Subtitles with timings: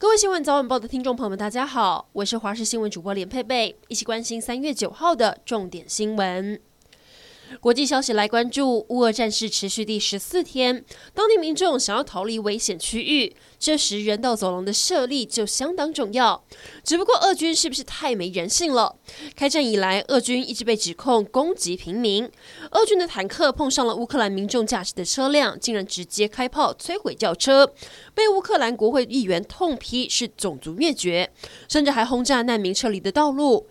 [0.00, 6.60] 各位新闻早晚报的听众朋友们，大家好，我是华视新闻主播连佩佩，一起关心三月九号的重点新闻。
[7.60, 16.44] 国际消息来关注，乌俄战事持续第十四天，当地民众想要逃离危险区域，这时人道走廊的设立就相当重要。
[16.84, 18.96] 只不过俄军是不是太没人性了？
[19.34, 22.30] 开战以来，俄军一直被指控攻击平民，
[22.72, 27.72] 俄军的坦克碰上了乌克兰民众驾驶的车辆，竟然直接开炮摧毁轿车，
[28.14, 31.30] 被乌克兰国会议员痛批是种族灭绝，
[31.68, 33.66] 甚至还轰炸难民撤离的道路。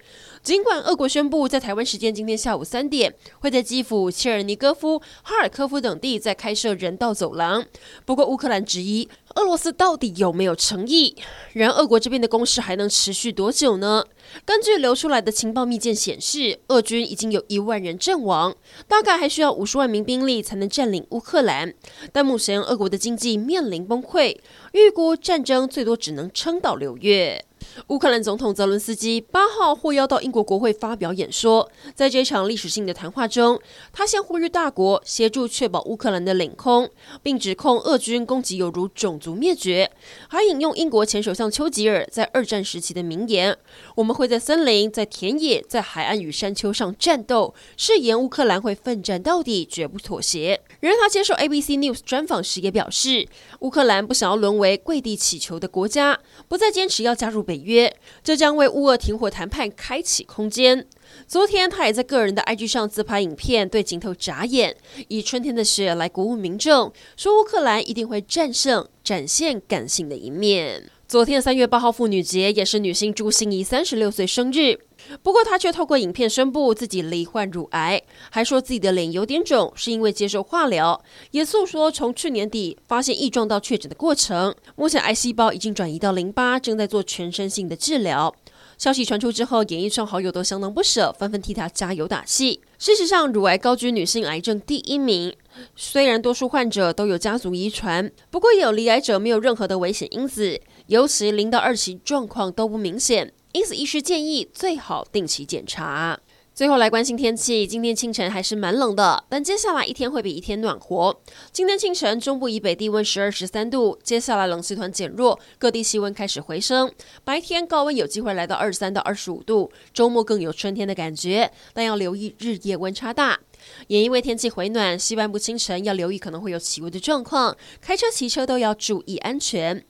[0.48, 7.66] 尽管俄国宣布在台湾时间今天下午三点会在基辅、切尔尼戈夫、哈尔科夫等地再开设人道走廊，
[8.06, 11.18] 不过乌克兰质疑俄罗斯到底有没有诚意？
[11.52, 14.06] 然而俄国这边的攻势还能持续多久呢？
[14.46, 18.56] 根据流出来的情报密件显示，俄军已经有一万人阵亡，
[18.88, 21.74] 大概还需要五十万名兵力才能占领乌克兰。
[22.14, 24.38] 但目前俄国的经济面临崩溃，
[24.72, 27.44] 预估战争最多只能撑到六月。
[27.88, 33.60] 乌克兰总统泽伦斯基八号获邀到英国国会发表演说，在这场历史性的谈话中，
[33.94, 36.90] 他先呼吁大国协助确保乌克兰的领空，
[37.22, 39.92] 并指控俄军攻击有如种族灭绝，
[40.28, 43.58] 还引用英国前首相丘吉尔在二战时期的名言
[43.96, 53.28] ：“我们会在森林、在田野、在海岸与山丘上战斗，誓言乌克兰会奋战到底，绝不妥协。”然而，他接受 ABC News 专访时也表示，
[53.62, 60.86] 乌克兰不想要沦为跪地乞求的国家，不再坚持要加入北约，这将为乌俄停火谈判开启空间。
[61.26, 64.76] 昨天，他也在个人的 IG 上自拍影片，对镜头眨眼，
[65.08, 70.92] 以春天的雪来鼓舞民众，说乌克兰一定会战胜，展现感性的一面。
[71.08, 74.78] 昨天三月八号妇女节也是女星朱芯仪三十六岁生日。
[75.24, 84.54] 不过，她却透过影片宣布自己罹患乳癌，还说自己的脸有点肿，是因为接受化疗，也诉说从去年底发现异状到确诊的过程。
[84.76, 88.36] 目前癌细胞已经转移到淋巴，正在做全身性的治疗。
[88.78, 92.60] 消息传出之后，演艺圈好友都相当不舍，纷纷替她加油打气。
[92.78, 95.34] 事实上，乳癌高居女性癌症第一名。
[95.76, 103.34] 虽然多数患者都有家族遗传，不过有罹癌者没有任何的危险因子，尤其零到二期状况都不明显。
[103.54, 106.20] 因此，医师建议最好定期检查。
[106.54, 111.22] 最后来关心天气，今天清晨还是蛮冷的，但接下来一天会比一天暖和。
[111.52, 116.92] 今天清晨中部以北低温十二十三度，接下来冷气团减弱，各地气温开始回升。
[117.24, 123.40] 白天高温有机会来到二十三到二十五度，周末更有春天的感觉，但要留意日夜温差大。
[123.88, 129.84] 也因为天气回暖，西半部清晨要留意可能会有起雾的状况，开车骑车都要注意安全。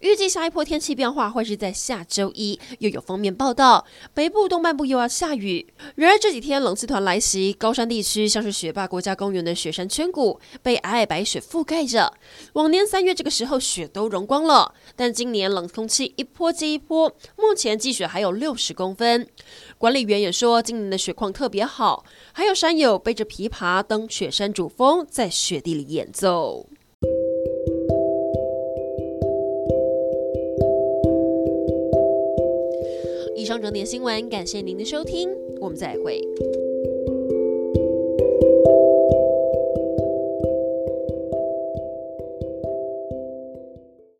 [0.00, 3.84] 预计下一波天气变化会是在下周一，又有锋面报道，
[4.14, 5.66] 北部东半部又要下雨。
[5.96, 12.14] 然而这几天冷气团来袭，高山地区像是雪霸国家公园的雪山圈谷被皑皑白雪覆盖着。
[12.52, 19.26] 往年三月这个时候雪都融光了，但今年冷空气一波接一波，目前积雪还有六十公分。
[19.78, 26.66] 管理员也说，今年的雪况特别好，还有山友背着琵琶登雪山主峰，在雪地里演奏。
[33.34, 36.20] 以上整点新闻，感谢您的收听，我们再会。